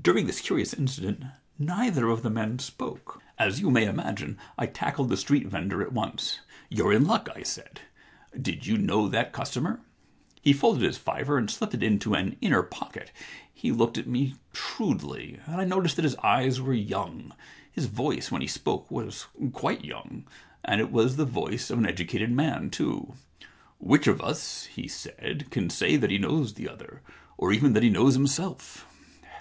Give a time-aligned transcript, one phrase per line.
[0.00, 1.24] During this curious incident
[1.58, 3.20] neither of the men spoke.
[3.38, 6.38] As you may imagine, I tackled the street vendor at once.
[6.72, 7.80] •"You're in luck," I said.
[8.40, 9.80] "Did you know that customer?"
[10.22, 13.10] * He folded his fiver and slipped it into an inner pocket.
[13.52, 17.34] He looked at me shrewdly, and I noticed that his eyes were young.
[17.70, 20.24] His voice when he spoke was quite young.
[20.64, 23.14] And it was the voice of an educated man too.
[23.78, 27.02] Which of us," he said, can say that he knows the other—
[27.36, 28.86] or even that he knows himself?